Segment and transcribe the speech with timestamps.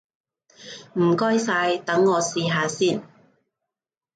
[0.95, 3.03] 唔該晒，等我試下先！